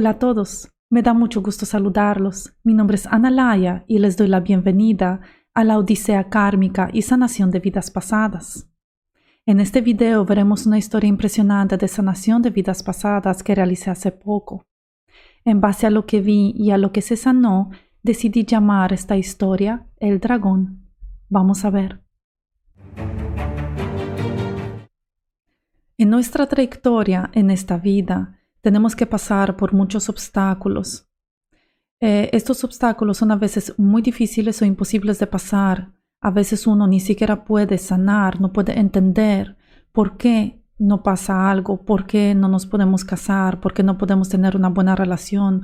[0.00, 2.54] Hola a todos, me da mucho gusto saludarlos.
[2.64, 5.20] Mi nombre es Ana Laya y les doy la bienvenida
[5.52, 8.66] a la Odisea Kármica y Sanación de Vidas Pasadas.
[9.44, 14.10] En este video veremos una historia impresionante de sanación de vidas pasadas que realicé hace
[14.10, 14.64] poco.
[15.44, 17.68] En base a lo que vi y a lo que se sanó,
[18.02, 20.88] decidí llamar esta historia El Dragón.
[21.28, 22.00] Vamos a ver.
[25.98, 31.08] En nuestra trayectoria en esta vida, tenemos que pasar por muchos obstáculos.
[32.00, 35.92] Eh, estos obstáculos son a veces muy difíciles o imposibles de pasar.
[36.20, 39.56] A veces uno ni siquiera puede sanar, no puede entender
[39.92, 44.28] por qué no pasa algo, por qué no nos podemos casar, por qué no podemos
[44.28, 45.62] tener una buena relación,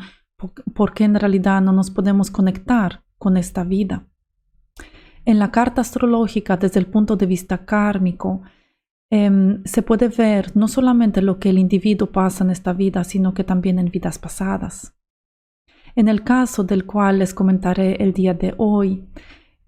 [0.74, 4.06] por qué en realidad no nos podemos conectar con esta vida.
[5.24, 8.42] En la carta astrológica, desde el punto de vista kármico,
[9.10, 13.34] Em, se puede ver no solamente lo que el individuo pasa en esta vida, sino
[13.34, 14.96] que también en vidas pasadas.
[15.94, 19.08] En el caso del cual les comentaré el día de hoy,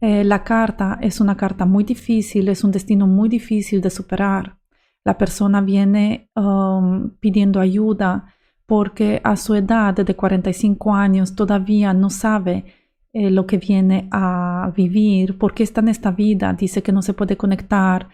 [0.01, 4.59] eh, la carta es una carta muy difícil, es un destino muy difícil de superar.
[5.05, 8.35] La persona viene um, pidiendo ayuda
[8.67, 12.67] porque a su edad de 45 años todavía no sabe
[13.15, 17.15] eh, lo que viene a vivir, porque está en esta vida, dice que no se
[17.15, 18.09] puede conectar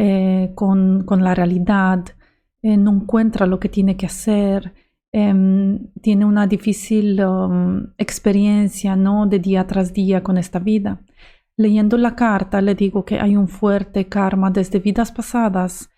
[0.00, 2.04] eh, con, la realidad,
[2.62, 4.72] eh, no encuentra lo que tiene que hacer,
[5.10, 9.26] em, tiene una difícil um, experiencia ¿no?
[9.26, 11.00] de día tras día con esta vida.
[11.56, 15.90] Leyendo la carta le digo que hay un fuerte karma desde vidas pasadas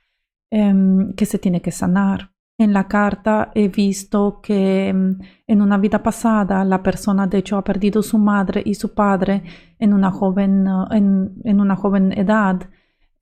[0.50, 2.32] em, que se tiene que sanar.
[2.56, 7.58] En la carta he visto que em, en una vida pasada la persona de hecho
[7.58, 9.42] ha perdido su madre y su padre
[9.78, 12.62] en una joven, uh, en una joven edad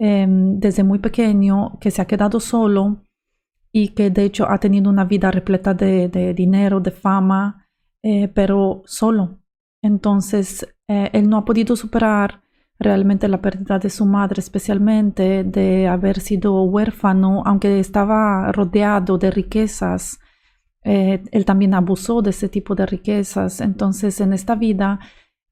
[0.01, 3.05] Em, desde muy pequeño, que se ha quedado solo
[3.73, 7.67] y que de hecho ha tenido una vida repleta de, dinero, de fama,
[8.03, 9.41] eh, pero solo.
[9.83, 12.43] Entonces, eh, él no ha podido superar
[12.79, 19.33] realmente la pérdida de su madre, especialmente de haber sido huérfano, aunque estaba rodeado de
[19.33, 20.21] riquezas.
[20.85, 23.61] Eh, él también abusó de ese tipo de riquezas.
[23.61, 25.01] Entonces, en esta vida,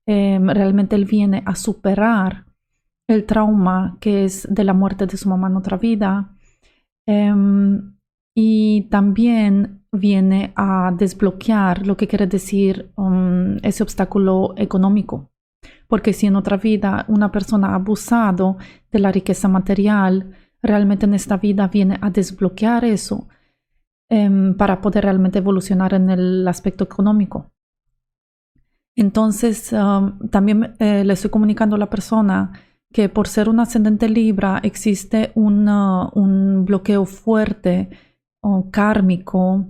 [0.06, 2.45] em, realmente él viene a superar
[3.08, 6.36] el trauma que es de la muerte de su mamá en otra vida.
[7.06, 7.96] Em,
[8.34, 15.30] y también viene a desbloquear lo que quiere decir um, ese obstáculo económico.
[15.88, 18.58] Porque si en otra vida una persona ha abusado
[18.90, 23.28] de la riqueza material, realmente en esta vida viene a desbloquear eso
[24.10, 27.52] em, para poder realmente evolucionar en el aspecto económico.
[28.96, 32.52] Entonces, um, también eh, le estoy comunicando a la persona
[32.92, 37.90] que por ser un ascendente Libra existe un bloqueo fuerte
[38.40, 39.66] o kármico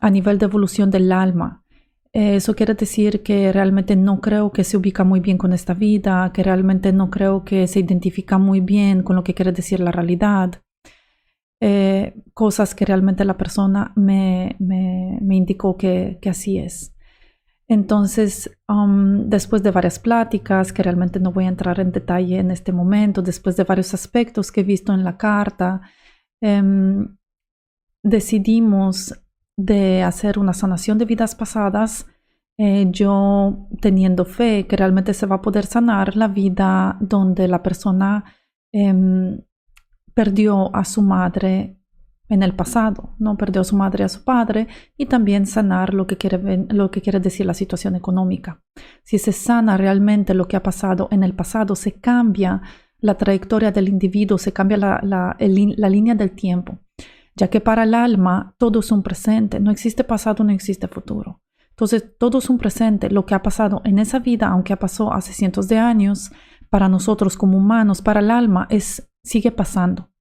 [0.00, 1.64] a nivel de evolución del alma.
[2.12, 6.30] Eso quiere decir que realmente no creo que se ubica muy bien con esta vida,
[6.34, 9.92] que realmente no creo que se identifica muy bien con lo que quiere decir la
[9.92, 10.60] realidad.
[11.60, 14.56] Eh, cosas que realmente la persona me,
[15.30, 16.94] indicó que así es.
[17.72, 22.50] Entonces, um, después de varias pláticas, que realmente no voy a entrar en detalle en
[22.50, 25.80] este momento, después de varios aspectos que he visto en la carta,
[26.42, 27.16] em,
[28.02, 29.14] decidimos
[29.56, 32.06] de hacer una sanación de vidas pasadas,
[32.58, 37.62] eh, yo teniendo fe que realmente se va a poder sanar la vida donde la
[37.62, 38.24] persona
[38.72, 39.40] em,
[40.14, 41.81] perdió a su madre
[42.32, 43.36] en el pasado, ¿no?
[43.36, 44.66] Perdió a su madre a su padre
[44.96, 48.62] y también sanar lo que, quiere, lo que quiere decir la situación económica.
[49.04, 52.62] Si se sana realmente lo que ha pasado en el pasado, se cambia
[53.00, 56.78] la trayectoria del individuo, se cambia la, la, la línea del tiempo,
[57.36, 61.42] ya que para el alma todo es un presente, no existe pasado, no existe futuro.
[61.68, 63.10] Entonces, todo es un presente.
[63.10, 66.30] Lo que ha pasado en esa vida, aunque pasado hace cientos de años,
[66.70, 70.11] para nosotros como humanos, para el alma, es, sigue pasando.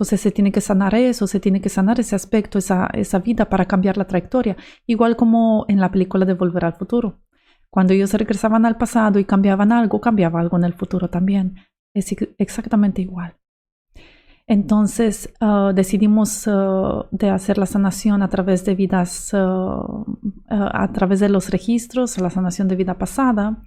[0.00, 3.50] Entonces se tiene que sanar eso, se tiene que sanar ese aspecto, esa, esa vida
[3.50, 4.56] para cambiar la trayectoria.
[4.86, 7.20] Igual como en la película de Volver al Futuro.
[7.68, 11.56] Cuando ellos regresaban al pasado y cambiaban algo, cambiaba algo en el futuro también.
[11.94, 13.36] Es exactamente igual.
[14.46, 20.06] Entonces uh, decidimos uh, de hacer la sanación a través de vidas, uh,
[20.48, 23.62] a través de los registros, la sanación de vida pasada.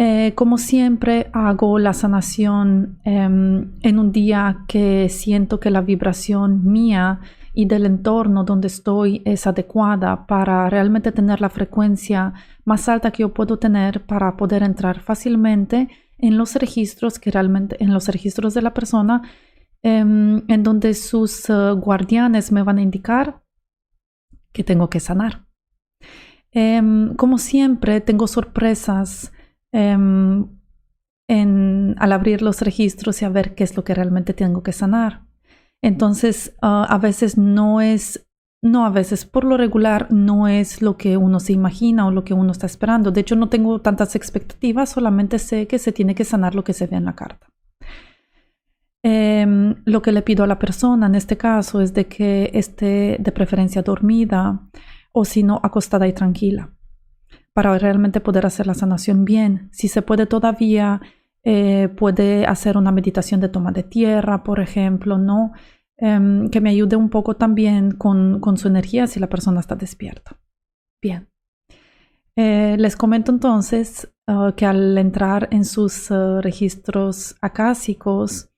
[0.00, 6.64] Eh, como siempre, hago la sanación em, en un día que siento que la vibración
[6.64, 7.18] mía
[7.52, 12.32] y del entorno donde estoy es adecuada para realmente tener la frecuencia
[12.64, 17.76] más alta que yo puedo tener para poder entrar fácilmente en los registros que realmente
[17.82, 19.22] en los registros de la persona
[19.82, 23.42] em, en donde sus eh, guardianes me van a indicar
[24.52, 25.48] que tengo que sanar.
[26.52, 29.32] Em, como siempre, tengo sorpresas
[29.72, 30.48] em,
[31.28, 35.22] al abrir los registros y a ver qué es lo que realmente tengo que sanar.
[35.82, 38.26] Entonces, ah, a veces no es,
[38.62, 42.24] no a veces, por lo regular, no es lo que uno se imagina o lo
[42.24, 43.10] que uno está esperando.
[43.10, 46.72] De hecho, no tengo tantas expectativas, solamente sé que se tiene que sanar lo que
[46.72, 47.46] se ve en la carta.
[49.04, 53.16] Em, lo que le pido a la persona en este caso es de que esté
[53.20, 54.68] de preferencia dormida
[55.12, 56.72] o si no acostada y tranquila
[57.58, 59.68] para realmente poder hacer la sanación bien.
[59.72, 61.00] Si se puede todavía,
[61.42, 65.50] eh, puede hacer una meditación de toma de tierra, por ejemplo, ¿no?
[65.96, 69.74] Em, que me ayude un poco también con, con, su energía si la persona está
[69.74, 70.38] despierta.
[71.02, 71.30] Bien.
[72.36, 78.50] Eh, les comento entonces uh, que al entrar en sus registros acásicos,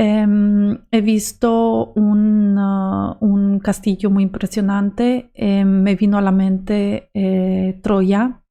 [0.00, 5.32] Em, he visto un, un, castillo muy impresionante.
[5.34, 8.44] Em, me vino a la mente eh, Troya.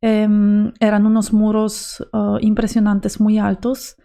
[0.00, 3.96] Em, eran unos muros uh, impresionantes, muy altos.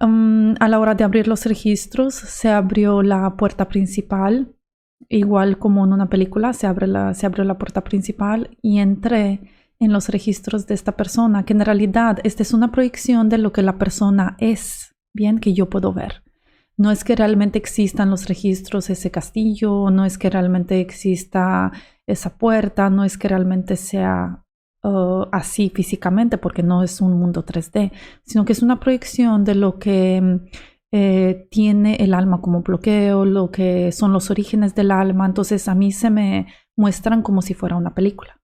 [0.00, 4.56] a la hora de abrir los registros, se abrió la puerta principal,
[5.08, 9.40] igual como en una película, se, abre la, se abrió la puerta principal y entré
[9.78, 13.52] en los registros de esta persona, que en realidad esta es una proyección de lo
[13.52, 16.22] que la persona es bien que yo puedo ver.
[16.76, 21.70] No es que realmente existan los registros, ese castillo, no es que realmente exista
[22.06, 24.44] esa puerta, no es que realmente sea
[24.82, 27.92] uh, así físicamente, porque no es un mundo 3D,
[28.24, 30.40] sino que es una proyección de lo que
[30.92, 35.26] eh, tiene el alma como bloqueo, lo que son los orígenes del alma.
[35.26, 38.40] Entonces a mí se me muestran como si fuera una película.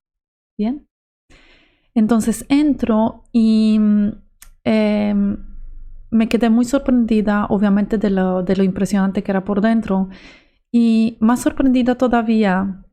[0.59, 0.87] Bien.
[1.95, 3.81] Entonces entro y
[4.65, 5.15] eh,
[6.11, 10.09] me quedé muy sorprendida, obviamente, de lo, impresionante que era por dentro.
[10.71, 12.85] Y más sorprendida todavía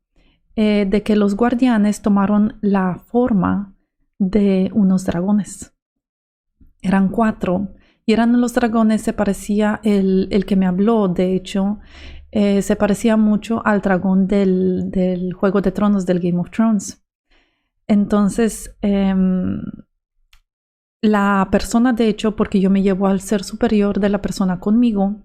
[0.55, 3.75] eh, de que los guardianes tomaron la forma
[4.19, 5.73] de unos dragones.
[6.81, 7.73] Eran cuatro.
[8.05, 11.79] Y eran los dragones, se parecía el, el que me habló, de hecho,
[12.37, 17.01] eh, se parecía mucho al dragón del, del, Juego de Tronos, del Game of Thrones.
[17.87, 19.61] Entonces, em,
[21.05, 25.15] la persona, de hecho, porque yo me llevo al ser superior de la persona conmigo,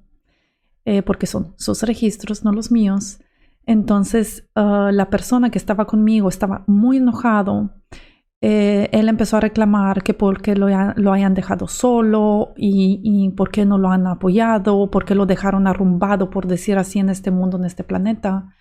[0.84, 3.20] eh, porque son sus registros, no los míos.
[3.66, 7.70] Entonces, ah, la persona que estaba conmigo estaba muy enojado.
[8.42, 13.28] Eh, él empezó a reclamar que por qué lo, lo hayan dejado solo y, y,
[13.30, 17.10] por qué no lo han apoyado, por qué lo dejaron arrumbado, por decir así, en
[17.10, 18.54] este mundo, en este planeta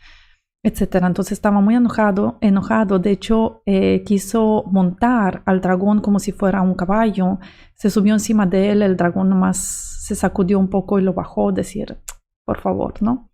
[0.64, 1.08] etcétera.
[1.08, 3.00] Entonces estaba muy enojado, enojado.
[3.00, 7.40] De hecho, eh, quiso montar al dragón como si fuera un caballo.
[7.76, 11.52] Se subió encima de él, el dragón nomás se sacudió un poco y lo bajó,
[11.52, 12.00] decir,
[12.46, 13.30] por favor, ¿no?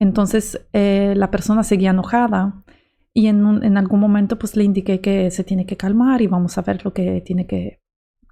[0.00, 2.64] Entonces eh, la persona seguía enojada
[3.12, 6.58] y en, en, algún momento pues le indiqué que se tiene que calmar y vamos
[6.58, 7.80] a ver lo que tiene que,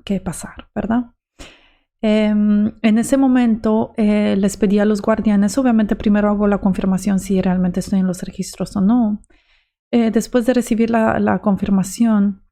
[0.04, 1.12] que pasar, ¿verdad?
[2.04, 7.20] Em, en ese momento eh, les pedí a los guardianes, obviamente primero hago la confirmación
[7.20, 9.22] si realmente estoy en los registros o no.
[9.92, 12.42] Eh, después de recibir la, confirmación,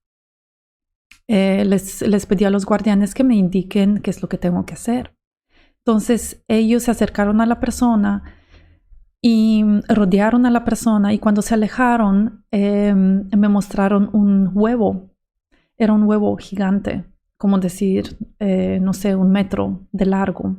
[1.26, 4.64] eh, les, les, pedí a los guardianes que me indiquen qué es lo que tengo
[4.66, 5.16] que hacer.
[5.78, 8.22] Entonces ellos se acercaron a la persona
[9.20, 15.10] y rodearon a la persona y cuando se alejaron em, me mostraron un huevo.
[15.76, 17.09] Era un huevo gigante
[17.40, 20.58] como decir, eh, no sé, un metro de largo,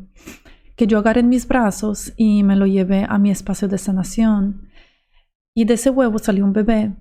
[0.76, 4.68] que yo agarré en mis brazos y me lo llevé a mi espacio de sanación.
[5.56, 6.96] Y de ese huevo salió un bebé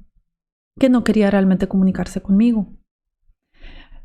[0.78, 2.76] que no quería realmente comunicarse conmigo.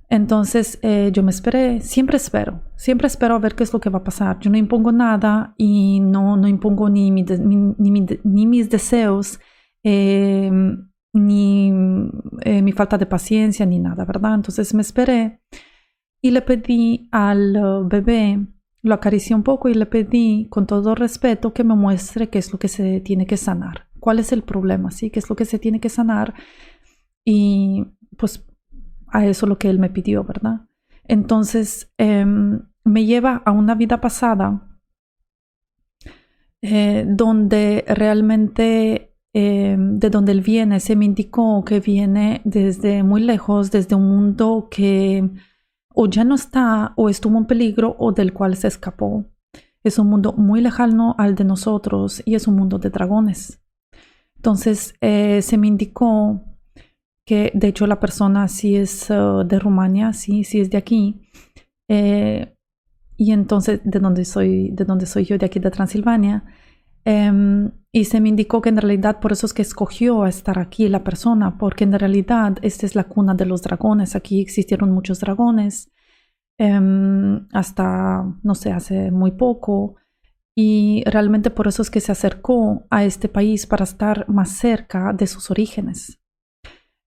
[0.08, 3.90] Entonces eh, yo me esperé, siempre espero, siempre espero a ver qué es lo que
[3.90, 4.40] va a pasar.
[4.40, 9.42] Yo no impongo nada y no, no impongo ni, mis deseos,
[9.84, 10.50] eh,
[11.16, 11.72] ni
[12.42, 14.36] eh, mi falta de paciencia, ni nada, ¿verdad?
[14.36, 15.40] Entonces me esperé
[16.22, 18.46] y le pedí al uh, bebé,
[18.82, 22.52] lo acaricié un poco y le pedí con todo respeto que me muestre qué es
[22.52, 25.10] lo que se tiene que sanar, cuál es el problema, ¿sí?
[25.10, 26.34] ¿Qué es lo que se tiene que sanar?
[27.24, 27.86] Y
[28.18, 28.46] pues
[29.08, 30.68] a eso lo que él me pidió, ¿verdad?
[31.06, 34.78] Entonces em, me lleva a una vida pasada
[36.62, 43.22] eh, donde realmente Em, de donde él viene, se me indicó que viene desde muy
[43.22, 45.30] lejos, desde un mundo que
[45.94, 49.26] o ya no está o estuvo en peligro o del cual se escapó.
[49.84, 53.62] Es un mundo muy lejano al de nosotros y es un mundo de dragones.
[54.38, 56.40] Entonces eh, se me indicó
[57.26, 61.28] que de hecho la persona sí es uh, de Rumania, sí, sí es de aquí.
[61.90, 62.56] Eh,
[63.18, 66.46] y entonces de donde soy, de donde soy yo, de aquí de Transilvania.
[67.04, 70.90] Em, Y se me indicó que en realidad por eso es que escogió estar aquí
[70.90, 74.18] la persona, porque en realidad esta es la cuna de los dragones.
[74.18, 75.94] Aquí existieron muchos dragones
[76.58, 79.96] em, hasta, no sé, hace muy poco.
[80.54, 85.14] Y realmente por eso es que se acercó a este país para estar más cerca
[85.14, 86.20] de sus orígenes.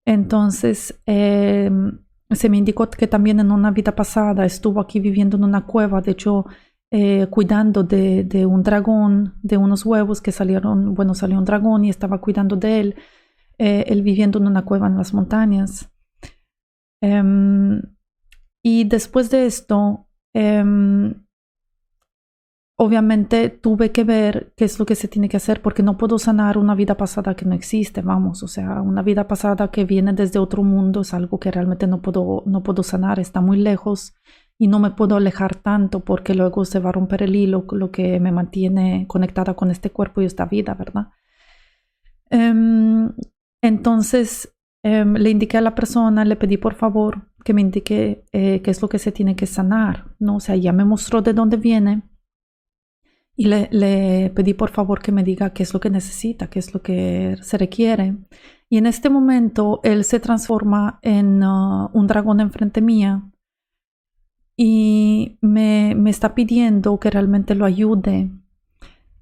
[0.07, 1.99] Entonces, em,
[2.31, 6.01] se me indicó que también en una vida pasada estuvo aquí viviendo en una cueva,
[6.01, 6.47] de hecho,
[6.91, 11.89] eh, cuidando de, un dragón, de unos huevos que salieron, bueno, salió un dragón y
[11.89, 12.95] estaba cuidando de él,
[13.59, 15.91] eh, él viviendo en una cueva en las montañas.
[17.01, 17.81] Em,
[18.63, 21.13] y después de esto, em,
[22.75, 26.17] obviamente tuve que ver qué es lo que se tiene que hacer porque no puedo
[26.17, 30.13] sanar una vida pasada que no existe, vamos, o sea, una vida pasada que viene
[30.13, 34.15] desde otro mundo es algo que realmente no puedo, no puedo sanar, está muy lejos
[34.61, 37.91] y no me puedo alejar tanto porque luego se va a romper el hilo, lo
[37.91, 41.07] que me mantiene conectada con este cuerpo y esta vida, ¿verdad?
[42.29, 43.09] Em,
[43.61, 48.61] entonces em, le indiqué a la persona, le pedí por favor que me indique eh,
[48.61, 50.35] qué es lo que se tiene que sanar, ¿no?
[50.35, 52.03] O sea, ya me mostró de dónde viene
[53.37, 56.73] y le, pedí por favor que me diga qué es lo que necesita, qué es
[56.73, 58.17] lo que se requiere.
[58.69, 63.23] Y en este momento él se transforma en uh, un dragón enfrente mía
[64.61, 68.29] y me, está pidiendo que realmente lo ayude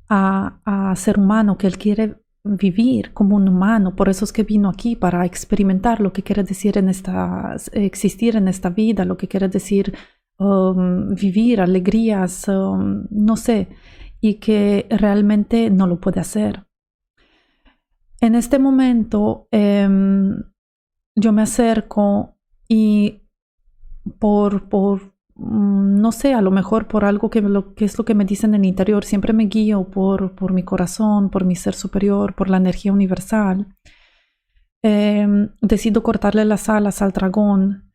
[0.10, 3.96] a, a, ser humano, que él quiere vivir como un humano.
[3.96, 8.36] Por eso es que vino aquí para experimentar lo que quiere decir en esta, existir
[8.36, 9.94] en esta vida, lo que quiere decir
[10.40, 13.68] um, vivir alegrías, um, no sé
[14.20, 16.66] y que realmente no lo puede hacer.
[18.22, 20.42] En este momento em,
[21.16, 23.22] yo me acerco y
[24.18, 28.16] por, por, no sé, a lo mejor por algo que, lo, que es lo que
[28.16, 31.76] me dicen en el interior, siempre me guío por, por mi corazón, por mi ser
[31.76, 33.68] superior, por la energía universal.
[34.82, 37.92] Em, decido cortarle las alas al dragón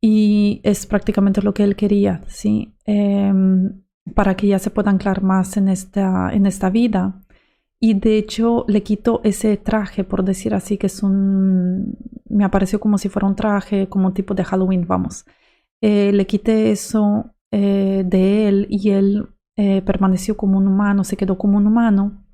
[0.00, 2.74] y es prácticamente lo que él quería, ¿sí?
[2.84, 3.82] Em,
[4.14, 7.22] para que ya se pueda anclar más en esta, en esta vida.
[7.80, 11.96] Y de hecho le quito ese traje, por decir así, que es un...
[12.28, 15.24] me apareció como si fuera un traje, como un tipo de Halloween, vamos.
[15.82, 21.16] Eh, le quité eso eh, de él y él eh, permaneció como un humano, se
[21.16, 22.24] quedó como un humano.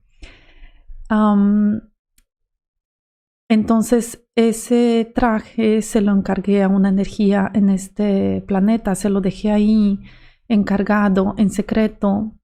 [3.49, 9.50] entonces ese traje se lo encargué a una energía en este planeta, se lo dejé
[9.50, 10.00] ahí
[10.49, 12.35] encargado en secreto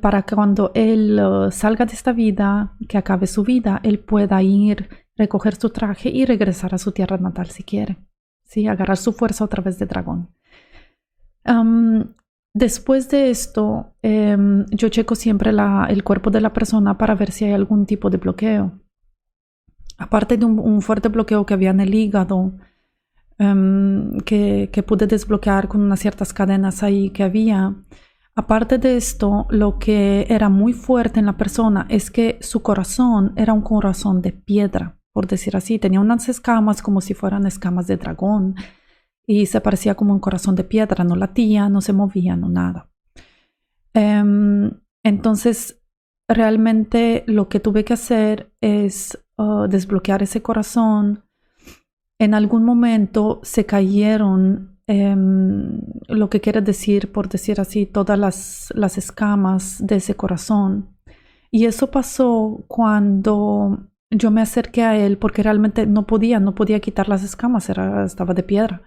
[0.00, 1.20] para que cuando él
[1.52, 6.24] salga de esta vida, que acabe su vida, él pueda ir, recoger su traje y
[6.24, 8.07] regresar a su tierra natal si quiere.
[8.48, 8.66] ¿Sí?
[8.66, 10.28] Agarrar su fuerza otra vez de dragón.
[12.52, 17.44] después de esto, em, yo checo siempre el cuerpo de la persona para ver si
[17.44, 18.72] hay algún tipo de bloqueo.
[19.96, 22.54] Aparte de un fuerte bloqueo que había en el hígado,
[23.38, 27.74] Em, que, pude desbloquear con unas ciertas cadenas ahí que había.
[28.34, 33.32] Aparte de esto, lo que era muy fuerte en la persona es que su corazón
[33.36, 35.80] era un corazón de piedra, por decir así.
[35.80, 38.54] Tenía unas escamas como si fueran escamas de dragón
[39.26, 42.88] y se parecía como un corazón de piedra, no latía, no se movía, no nada.
[43.94, 44.70] Em,
[45.02, 45.82] entonces,
[46.28, 51.24] realmente lo que tuve que hacer es uh, desbloquear ese corazón,
[52.20, 58.72] en algún momento se cayeron, em, lo que quiere decir, por decir así, todas las,
[58.76, 60.96] las, escamas de ese corazón.
[61.50, 66.80] Y eso pasó cuando yo me acerqué a él porque realmente no podía, no podía
[66.80, 68.82] quitar las escamas, era, estaba de piedra.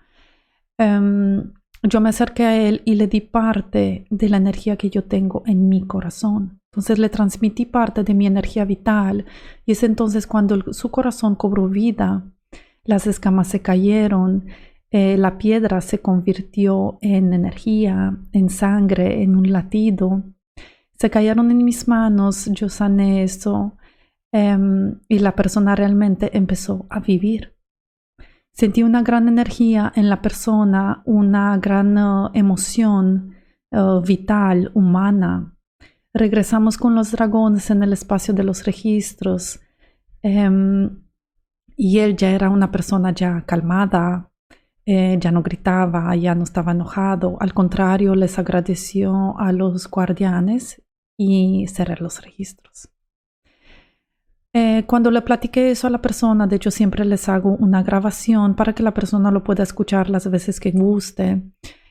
[0.77, 5.03] Em, yo me acerqué a él y le di parte de la energía que yo
[5.03, 6.59] tengo en mi corazón.
[6.71, 9.25] Entonces le transmití parte de mi energía vital
[9.65, 12.23] y es entonces cuando su corazón cobró vida
[12.83, 14.47] las escamas se cayeron,
[14.89, 20.23] eh, la piedra se convirtió en energía, en sangre, en un latido.
[20.97, 23.77] Se cayeron en mis manos, yo sané eso
[24.31, 27.55] em, y la persona realmente empezó a vivir.
[28.53, 33.35] Sentí una gran energía en la persona, una gran uh, emoción
[33.71, 35.55] uh, vital, humana.
[36.13, 39.61] Regresamos con los dragones en el espacio de los registros.
[40.21, 41.01] Em,
[41.77, 44.31] y él ya era una persona ya calmada,
[44.85, 47.37] eh, ya no gritaba, ya no estaba enojado.
[47.39, 50.83] Al contrario, les agradeció a los guardianes
[51.17, 52.89] y cerré los registros.
[54.53, 58.55] Eh, cuando le platiqué eso a la persona, de hecho siempre les hago una grabación
[58.55, 61.41] para que la persona lo pueda escuchar las veces que guste.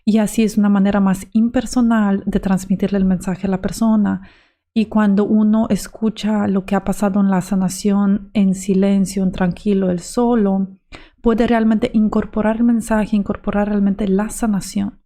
[0.04, 4.22] Y así es una manera más impersonal de transmitirle el mensaje a la persona.
[4.74, 9.90] Y cuando uno escucha lo que ha pasado en la sanación en silencio, en tranquilo,
[9.90, 10.68] el solo,
[11.22, 14.99] puede realmente incorporar el mensaje, incorporar realmente la sanación.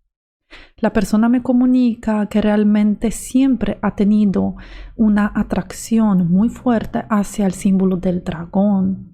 [0.78, 4.56] La persona me comunica que realmente siempre ha tenido
[4.96, 9.12] una atracción muy fuerte hacia el símbolo del dragón,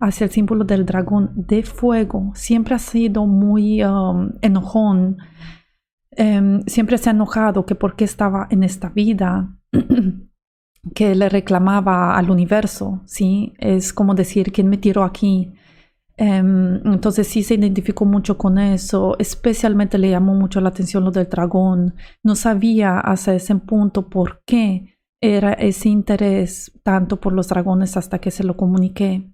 [0.00, 2.32] hacia el símbolo del dragón de fuego.
[2.34, 5.18] Siempre ha sido muy um, enojón,
[6.12, 9.56] em, siempre se ha enojado que porque estaba en esta vida,
[10.94, 13.52] que le reclamaba al universo, ¿sí?
[13.58, 15.52] Es como decir, ¿quién me tiró aquí?
[16.20, 21.10] Em, entonces sí se identificó mucho con eso, especialmente le llamó mucho la atención lo
[21.12, 21.94] del dragón.
[22.22, 28.18] No sabía hasta ese punto por qué era ese interés tanto por los dragones hasta
[28.18, 29.30] que se lo comuniqué.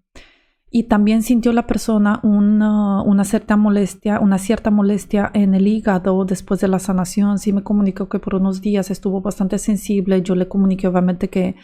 [0.71, 6.25] Y también sintió la persona una, una, cierta molestia, una cierta molestia en el hígado
[6.25, 7.41] después de la sanación.
[7.41, 10.23] Sí me comunicó que por unos días estuvo bastante sensible.
[10.23, 11.57] Yo le comuniqué obviamente que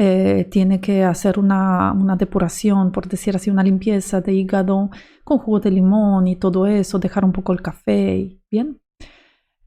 [0.00, 4.90] eh, tiene que hacer una, depuración, por decir así, una limpieza de hígado
[5.24, 8.80] con jugo de limón y todo eso, dejar un poco el café, ¿bien?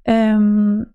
[0.06, 0.86] Em,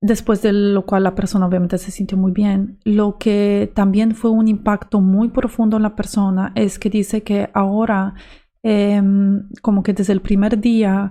[0.00, 2.78] después de lo cual la persona obviamente se sintió muy bien.
[2.84, 7.50] Lo que también fue un impacto muy profundo en la persona es que dice que
[7.52, 8.14] ahora,
[8.62, 11.10] em, como que desde el primer día,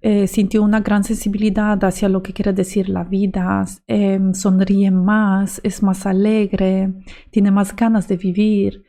[0.00, 5.60] eh, sintió una gran sensibilidad hacia lo que quiere decir la vida, em, sonríe más,
[5.64, 6.92] es más alegre,
[7.30, 8.84] tiene más ganas de vivir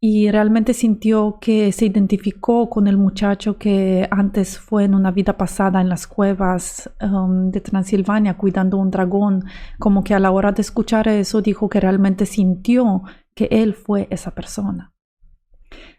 [0.00, 5.36] y realmente sintió que se identificó con el muchacho que antes fue en una vida
[5.36, 9.44] pasada en las cuevas em, de Transilvania cuidando un dragón,
[9.78, 13.02] como que a la hora de escuchar eso dijo que realmente sintió
[13.34, 14.92] que él fue esa persona.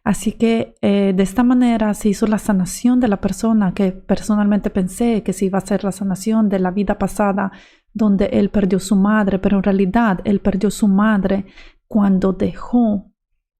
[0.03, 4.71] Así que eh, de esta manera se hizo la sanación de la persona que personalmente
[4.71, 7.51] pensé que se iba a hacer la sanación de la vida pasada
[7.93, 11.45] donde él perdió su madre, pero en realidad él perdió su madre
[11.87, 13.11] cuando dejó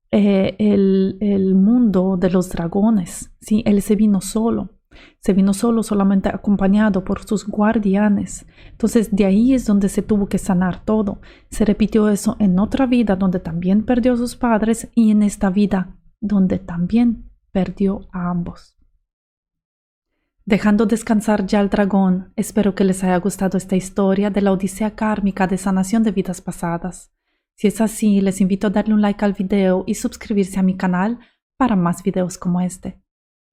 [0.10, 3.32] eh, el, el, mundo de los dragones.
[3.40, 3.62] ¿sí?
[3.66, 4.72] Él se vino solo,
[5.20, 8.48] se vino solo solamente acompañado por sus guardianes.
[8.72, 11.22] Entonces de ahí es donde se tuvo que sanar todo.
[11.52, 15.52] Se repitió eso en otra vida donde también perdió a sus padres y en esta
[15.52, 18.78] vida donde también perdió a ambos.
[20.46, 24.96] Dejando descansar ya al dragón, espero que les haya gustado esta historia de la odisea
[24.96, 27.14] kármica de sanación de vidas pasadas.
[27.56, 30.78] Si es así, les invito a darle un like al video y suscribirse a mi
[30.78, 31.20] canal
[31.58, 33.02] para más videos como este.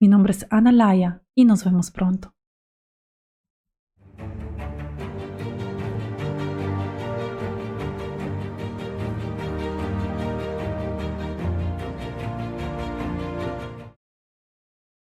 [0.01, 2.38] Mi nombre es Ana Laya y nos vemos pronto.